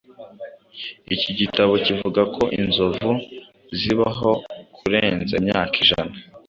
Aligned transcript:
Iki 1.15 1.31
gitabo 1.39 1.73
kivuga 1.85 2.21
ko 2.35 2.43
inzovu 2.59 3.11
zibaho 3.79 4.31
kurenza 4.75 5.33
imyaka 5.41 5.75
ijana. 5.83 6.13